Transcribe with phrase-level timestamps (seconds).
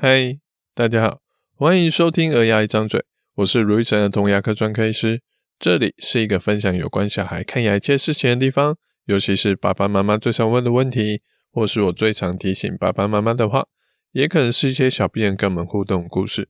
[0.00, 0.38] 嗨，
[0.76, 1.22] 大家好，
[1.56, 3.00] 欢迎收听《儿牙一张嘴》，
[3.34, 5.22] 我是卢玉成儿童牙科专科医师。
[5.58, 8.76] 这里是一个分享有关小孩看牙一切事情的地方，
[9.06, 13.66] 尤其是爸爸妈妈最常问的问题，或是我最常提醒爸爸妈妈的话，
[14.12, 16.48] 也可能是一些小病人跟我们互动故事。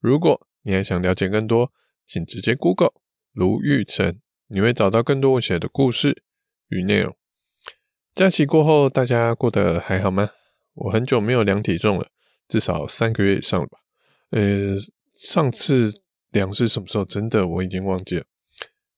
[0.00, 1.70] 如果你还想了解更多，
[2.04, 2.94] 请直接 Google
[3.32, 4.18] 卢玉成，
[4.48, 6.24] 你会找到更多我写的故事
[6.70, 7.16] 与内容。
[8.12, 10.30] 假期过后，大家过得还好吗？
[10.74, 12.08] 我很久没有量体重了，
[12.48, 13.78] 至少三个月以上了吧。
[14.30, 14.74] 呃，
[15.14, 15.92] 上次
[16.30, 17.04] 量是什么时候？
[17.04, 18.24] 真的我已经忘记了。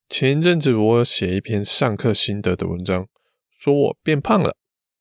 [0.08, 3.06] 前一阵子我写一篇上课心得的文章，
[3.58, 4.56] 说我变胖了，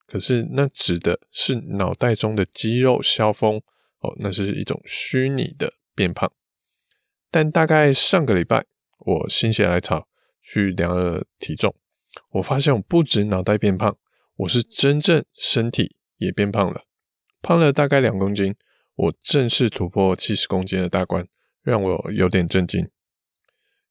[0.05, 3.61] 可是那指的是脑袋中的肌肉消风
[4.01, 6.31] 哦，那是一种虚拟的变胖。
[7.31, 8.65] 但大概上个礼拜，
[8.99, 10.07] 我心血来潮
[10.41, 11.73] 去量了体重，
[12.31, 13.97] 我发现我不止脑袋变胖。
[14.35, 16.85] 我是真正身体也变胖了，
[17.41, 18.55] 胖了大概两公斤，
[18.95, 21.25] 我正式突破七十公斤的大关，
[21.63, 22.89] 让我有点震惊。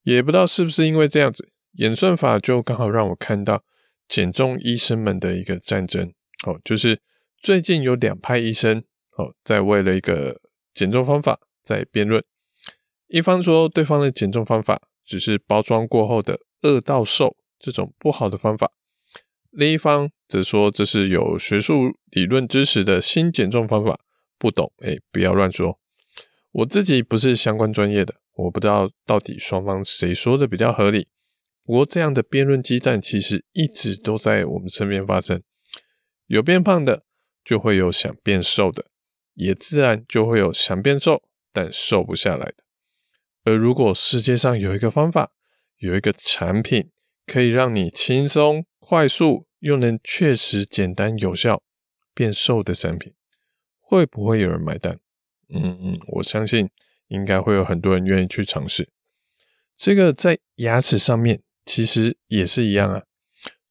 [0.02, 3.62] 也不知道是不是因为这样子，演算法就刚好让我看到
[4.06, 6.12] 减重医生们的一个战争。
[6.46, 7.00] 哦，就是
[7.42, 8.82] 最近有两派医生
[9.16, 10.40] 哦，在为了一个
[10.72, 12.22] 减重方法在辩论。
[13.08, 18.70] 一方说对方的减重方法只是包装过后的饿到瘦这种不好的方法。
[19.58, 23.98] 另一方则说这是有学术理论支持的新减重方法，
[24.38, 25.80] 不懂哎，不要乱说。
[26.52, 31.08] 我自己不是相关专业的，我不知道到底双方谁说的比较合理。
[31.64, 35.42] 不过这样的辩论激战其实一直都在我们身边发生。
[36.28, 37.02] 有变胖的，
[37.44, 38.86] 就会有想变瘦的，
[39.34, 42.54] 也自然就会有想变瘦但瘦不下来的。
[43.42, 45.32] 而如果世界上有一个方法，
[45.78, 46.90] 有一个产品，
[47.26, 48.64] 可以让你轻松。
[48.80, 51.62] 快速又能确实简单有效
[52.14, 53.14] 变瘦的产品，
[53.80, 54.98] 会不会有人买单？
[55.48, 56.68] 嗯嗯，我相信
[57.08, 58.90] 应该会有很多人愿意去尝试。
[59.76, 63.02] 这个在牙齿上面其实也是一样啊，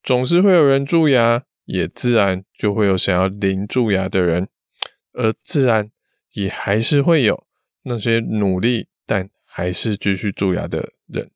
[0.01, 4.47] 总是会有人蛀牙，也自然就会有想要零蛀牙的人，
[5.13, 5.91] 而自然
[6.31, 7.45] 也还是会有
[7.83, 11.29] 那些努力但还是继续蛀牙的人。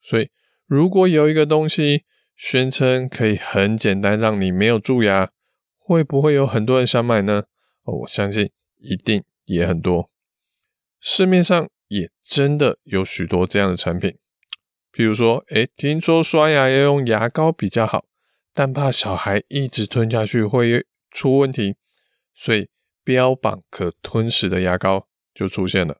[0.00, 0.30] 所以，
[0.66, 2.04] 如果有一个东西，
[2.44, 5.30] 宣称可以很简单让你没有蛀牙，
[5.78, 7.44] 会不会有很多人想买呢？
[7.84, 10.10] 哦，我相信一定也很多。
[10.98, 14.18] 市面上也真的有许多这样的产品，
[14.92, 18.06] 譬如说，诶，听说刷牙要用牙膏比较好，
[18.52, 21.76] 但怕小孩一直吞下去会出问题，
[22.34, 22.68] 所以
[23.04, 25.98] 标榜可吞食的牙膏就出现了。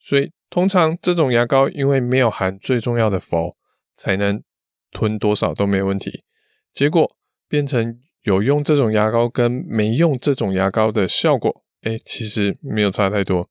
[0.00, 3.54] 所以通常这种牙膏因为没有含最重要的氟，
[3.94, 4.42] 才能。
[4.90, 6.24] 吞多少都没问题，
[6.72, 7.16] 结果
[7.48, 13.48] 变成有用这种牙膏跟没用这种牙膏的效果，哎，其实没有差太多。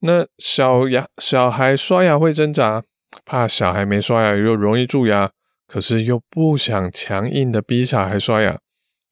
[0.00, 2.82] 那小牙小孩刷牙会挣扎，
[3.24, 5.30] 怕小孩没刷牙又容易蛀牙，
[5.66, 8.58] 可是又不想强硬的逼小孩刷牙，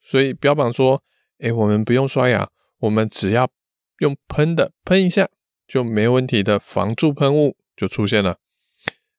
[0.01, 1.03] 所以标榜说，
[1.39, 2.49] 哎，我们不用刷牙，
[2.79, 3.51] 我们只要
[3.99, 5.29] 用喷的喷一下
[5.67, 8.39] 就没问题的防蛀喷雾就出现了。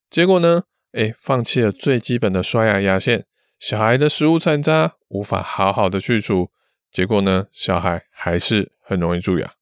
[0.09, 0.63] 结果呢？
[0.91, 3.25] 哎，放弃了最基本的刷牙牙线，
[3.59, 6.51] 小孩的食物残渣无法好好的去除，
[6.91, 9.53] 结果呢，小孩还是很容易蛀牙。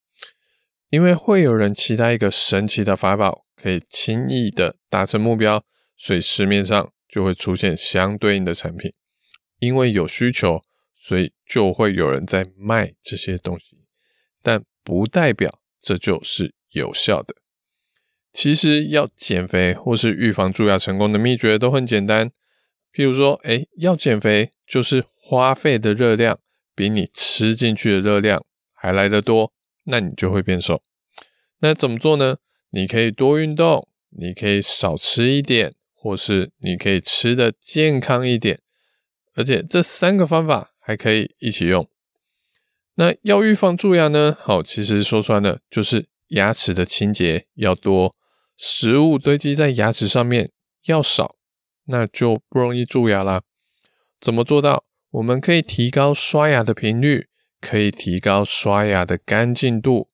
[0.89, 5.65] 因为会有人期待一个神奇的法宝，可以轻易的达成目标，
[5.97, 8.93] 所以市面上就会出现相对应的产品。
[9.59, 10.61] 因为有需求，
[10.95, 13.79] 所以就会有人在卖这些东西，
[14.41, 17.35] 但不代表这就是有效的。
[18.37, 22.29] 其实要减肥或是预防蛀牙成功的秘诀都很简单，
[22.93, 26.37] 譬如说，哎，要减肥就是花费的热量
[26.75, 29.51] 比你吃进去的热量还来得多，
[29.85, 30.83] 那你就会变瘦。
[31.61, 32.37] 那怎么做呢？
[32.69, 38.59] 你可以多运动，你可以少吃一点，或是你可以吃得健康一点，
[39.33, 41.89] 而且这三个方法还可以一起用。
[42.93, 44.37] 那要预防蛀牙呢？
[44.39, 48.13] 好，其实说穿了就是牙齿的清洁要多。
[48.57, 50.51] 食物堆积在牙齿上面
[50.85, 51.35] 要少，
[51.85, 53.43] 那就不容易蛀牙啦。
[54.19, 54.83] 怎么做到？
[55.11, 57.29] 我们可以提高刷牙的频率，
[57.61, 60.09] 可以提高刷牙的干净度，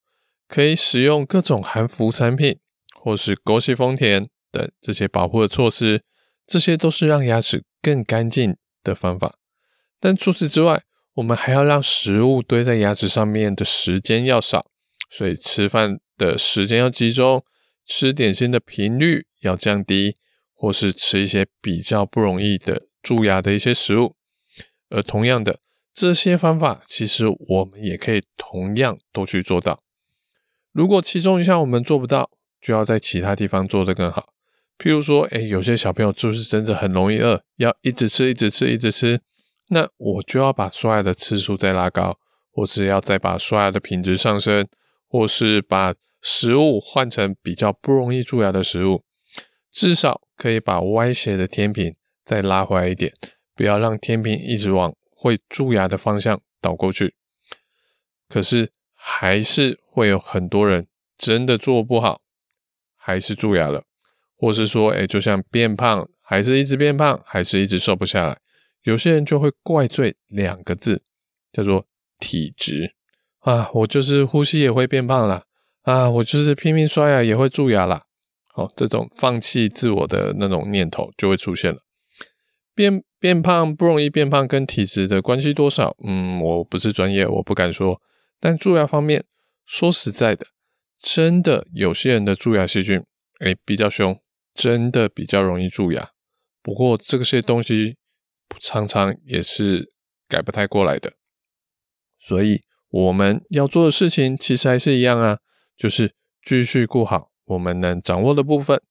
[0.48, 2.60] 可以使用各种含氟产品，
[3.01, 6.04] 或是枸杞、丰田等这些保护的措施，
[6.46, 9.36] 这些都是让牙齿更干净的方法。
[10.00, 10.84] 但除此之外，
[11.16, 14.68] 我们还要让食物堆在牙齿上面的时间要少，
[15.10, 17.44] 所以吃饭的时间要集中。
[17.86, 20.16] 吃点心的频率要降低，
[20.54, 24.16] 或是吃一些比较不容易的蛀牙的一些食物。
[24.90, 25.60] 而同样的，
[25.92, 29.82] 这些方法其实我们也可以同样都去做到。
[30.72, 32.30] 如果其中一项我们做不到，
[32.62, 34.34] 就要在其他地方做得更好。
[34.78, 39.22] 譬如说，诶，有些小朋友就是真的很容易饿，要一直吃，一直吃，一直吃，
[39.70, 42.18] 那我就要把刷牙的次数再拉高，
[42.52, 44.68] 或是要再把刷牙的品质上升，
[45.08, 45.94] 或是把
[46.25, 49.04] 食物换成比较不容易蛀牙的食物，
[49.70, 53.14] 至少可以把歪斜的天平再拉回来一点，
[53.54, 57.14] 不要让天平一直往会蛀牙的方向倒过去。
[58.30, 60.88] 可是还是会有很多人
[61.18, 62.22] 真的做不好，
[62.96, 63.84] 还是蛀牙了。
[64.36, 68.40] 或是说，哎，就像变胖，还是一直变胖，还是一直瘦不下来。
[68.81, 71.06] 有些人就会怪罪两个字，
[71.54, 71.86] 叫做
[72.20, 72.94] 体质
[73.40, 75.46] 啊，我就是呼吸也会变胖啦，
[75.84, 78.04] 啊，我就是拼命刷牙也会蛀牙啦。
[78.54, 81.80] 好，这种放弃自我的那种念头就会出现了。
[82.76, 85.96] 变变胖不容易变胖，跟体质的关系多少？
[86.06, 87.98] 嗯，我不是专业，我不敢说。
[88.40, 89.24] 但蛀牙方面，
[89.66, 90.48] 说实在的，
[91.02, 93.02] 真的有些人的蛀牙细菌，
[93.40, 94.20] 哎，比较凶。
[94.56, 96.10] 真的比较容易蛀牙，
[96.62, 97.96] 不过这些东西
[98.62, 99.92] 常常也是
[100.28, 101.14] 改不太过来的，
[102.20, 105.40] 所以我们要做的事情其实还是一样啊，
[105.78, 108.81] 就是继续顾好我们能掌握的部分，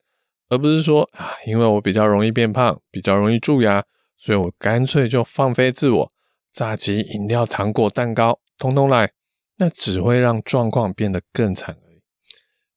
[0.49, 3.85] 而不是说啊，因为我比较容易变胖，比较容易蛀牙，
[4.17, 6.13] 所以我干脆就放飞自我，
[6.53, 9.13] 炸鸡、饮料、糖果、蛋糕，通通来，
[9.57, 12.03] 那只会让状况变得更惨而已。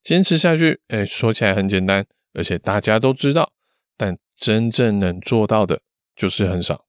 [0.02, 2.06] 坚持下去，哎，说起来很简单。
[2.38, 3.54] 而且大家都知道，
[3.96, 5.82] 但真正能做到的
[6.14, 6.86] 就是很少。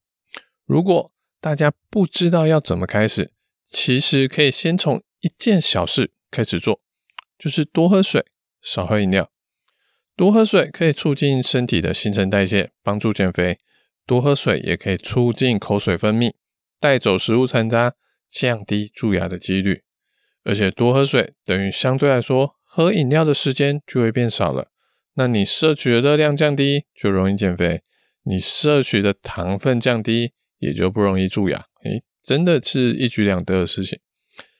[0.65, 3.33] 如果大家不知道要怎么开始，
[3.71, 6.81] 其实可以先从一件小事开始做，
[7.39, 8.25] 就是多喝水，
[8.61, 9.31] 少喝饮料。
[10.17, 13.57] 多喝水可以促进身体的新陈代谢，帮助减肥；
[14.07, 16.33] 多喝水也可以促进口水分泌，
[16.81, 17.95] 带走食物残渣，
[18.31, 19.83] 降低蛀牙的几率。
[20.45, 24.71] 而且多喝水等于相对来说，喝饮料的时间就会变少了。
[25.15, 27.81] 那你摄取的热量降低，就容易减肥；
[28.23, 31.59] 你摄取的糖分降低，也就不容易蛀牙。
[31.85, 33.99] 诶，真的是一举两得的事情。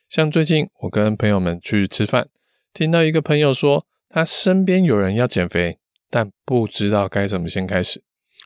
[0.09, 2.27] 像最近我跟朋友们去吃饭，
[2.73, 5.77] 听到一个朋友说，他身边有人要减肥，
[6.09, 8.03] 但不知道该怎么先开始，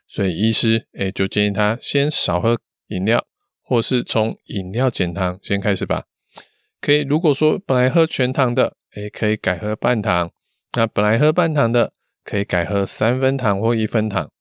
[0.08, 3.26] 所以医师诶就建议他先少喝饮料，
[3.62, 6.06] 或是从饮料减糖先开始吧。
[6.80, 10.30] 可以，如果说本来喝全糖的，诶可以改喝半糖；
[10.74, 14.32] 那本来喝半糖的，可以改喝三分糖或一分糖。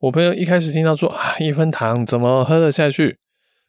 [0.00, 3.18] 我朋友一开始听到说啊，一分糖怎么喝得下去？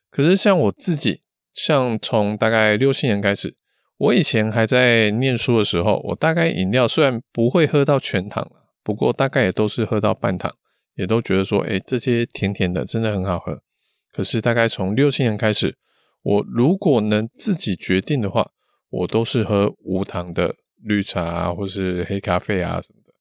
[0.10, 1.22] 可是像我自己，
[1.54, 3.56] 像从大概六七年开始，
[4.04, 8.52] 我以前还在念书的时候，我大概饮料虽然不会喝到全糖，
[8.84, 10.52] 不过大概也都是喝到半糖，
[10.96, 13.62] 也都觉得说，哎，这些甜甜的真的很好喝。
[14.12, 15.78] 可是大概从六七年开始，
[16.22, 18.52] 我如果能自己决定的话，
[18.90, 20.54] 我都是喝无糖的
[20.84, 23.14] 绿茶啊，或是黑咖啡啊什么的。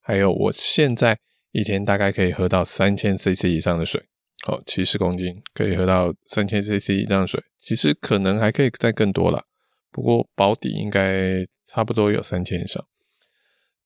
[0.00, 1.16] 还有，我现在
[1.50, 4.00] 一天大概可以喝到三千 CC 以上的水，
[4.46, 9.42] 好，七十公斤可以喝到三千 CC 以上的水，其实可能还可以再更多了，
[9.90, 12.84] 不过保底应该差不多有三千以上。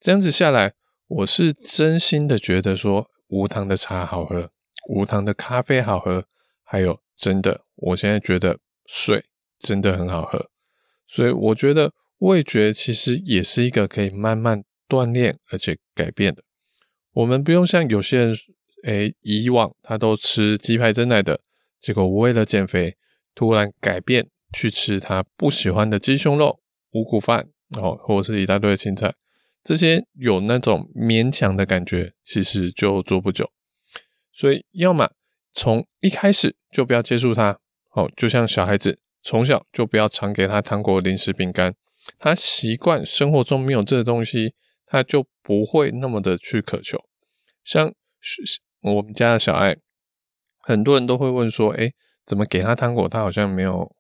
[0.01, 0.75] 这样子下来，
[1.07, 4.51] 我是真心的觉得说无糖的茶好喝，
[4.89, 6.27] 无糖的咖啡好喝，
[6.63, 9.25] 还有真的，我现在觉得水
[9.61, 10.51] 真的很好喝，
[11.07, 14.63] 所以我觉得味觉其实也是一个可以慢慢。
[14.87, 16.45] 锻炼而且改变的，
[17.15, 18.37] 我们不用像有些人，
[18.85, 21.41] 诶，以往他都吃鸡排珍奶的，
[21.81, 22.95] 结果为了减肥，
[23.35, 26.61] 突然改变去吃他不喜欢的鸡胸肉、
[26.93, 29.13] 五谷饭，哦，或者是一大堆的青菜，
[29.63, 33.51] 这些有那种勉强的感觉，其实就做不久。
[34.33, 35.11] 所以，要么
[35.53, 37.59] 从一开始就不要接触它，
[37.91, 41.75] 哦，就像小孩子从小就不要常给他糖果、零食、饼干，
[42.19, 44.55] 他习惯生活中没有这个东西。
[44.87, 46.99] 他就不会那么的去渴求，
[47.65, 47.93] 像
[48.83, 49.77] 我们家的小爱，
[50.61, 51.91] 很多人都会问说，哎，
[52.25, 53.97] 怎么给他糖果，他好像没有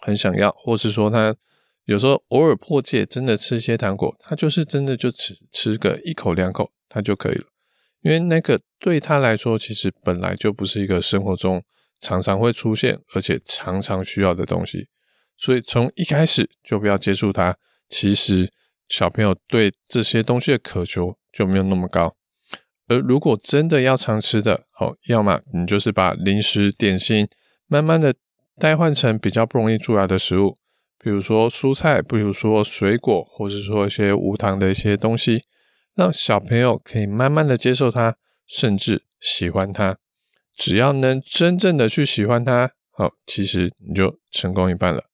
[0.00, 1.34] 很想要，或是说他
[1.84, 7.44] 有时候偶尔破戒，真的吃一些糖果，他就是真的就只吃个一口两口，他就可以了，
[8.02, 11.62] 因为那个对他来说，其实本来就不是一个生活中
[12.00, 14.88] 常常会出现，而且常常需要的东西，
[15.36, 17.56] 所以从一开始就不要接触它，
[17.88, 18.50] 其实。
[18.88, 22.14] 小朋友对这些东西的渴求就没有那么高，
[22.86, 27.26] 而如果真的要常吃的，好，要么你就是把零食点心
[27.66, 28.14] 慢慢的
[28.58, 30.56] 代换成比较不容易蛀牙的食物，
[30.98, 35.44] 比如说蔬菜，比如说水果，或是说一些无糖的一些东西，
[35.94, 39.98] 让小朋友可以慢慢的接受它，甚至喜欢它。
[40.54, 45.04] 只要能真正的去喜欢它，好，其实你就成功一半了。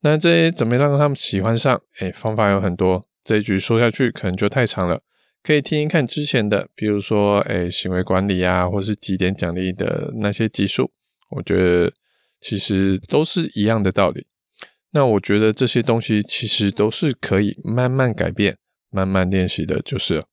[0.00, 1.80] 那这些怎么让他们喜欢上？
[2.00, 5.00] 哎，方法有很多，这一局说下去可能就太长了，
[5.42, 10.90] 可以听听看之前的，比如说，哎，行为管理啊，或是几点奖励的那些集数，
[11.30, 11.90] 我觉得
[12.44, 14.26] 其实都是一样的道理。
[14.90, 18.58] 那我觉得这些东西其实都是可以慢慢改变、
[18.90, 20.26] 慢慢练习的，就是。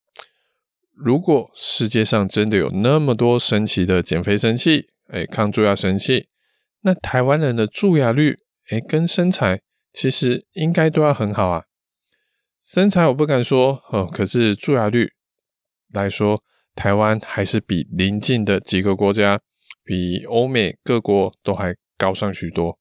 [0.93, 6.27] 如果世界上真的有那么多神奇的减肥神器，哎，抗蛀牙神器，
[6.81, 8.39] 那台湾人的蛀牙率，
[8.69, 9.61] 哎，跟身材
[9.93, 11.63] 其实应该都要很好啊。
[12.61, 15.13] 身材我不敢说哦，可是蛀牙率
[15.93, 16.43] 来说，
[16.75, 19.39] 台湾还是比邻近的几个国家，
[19.83, 22.79] 比欧美各国都还高上许多。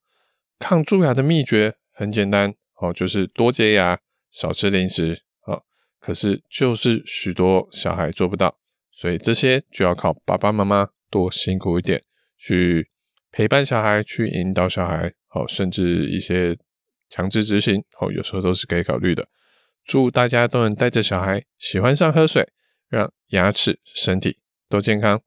[0.59, 3.99] 抗蛀牙的秘诀很简单哦，就是多洁牙，
[4.31, 5.63] 少吃零食哦。
[5.99, 8.57] 可是就是许多小孩做不到，
[8.91, 12.01] 所以这些就要靠爸爸妈妈多辛苦一点
[12.39, 12.89] 去。
[13.33, 16.59] 陪伴小孩，去引导小孩，好，甚至一些
[17.09, 19.29] 强制执行，好，有时候都是可以考虑的。
[19.85, 22.49] 祝大家都能带着小孩喜欢上喝水，
[22.89, 25.23] 让牙齿、身体都健康。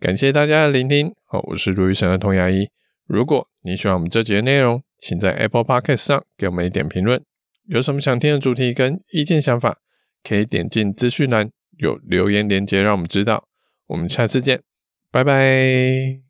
[0.00, 2.68] 感谢大家的聆听，好，我是卢医生儿童牙医。
[3.08, 7.20] 如果你喜欢我们这集的内容，请在 Apple Podcast 上给我们一点评论。
[7.66, 9.78] 有什么想听的主题跟意见想法，
[10.22, 13.48] 可以点进资讯栏有留言连接，让我们知道。
[13.86, 14.62] 我们下次见，
[15.10, 16.27] 拜拜。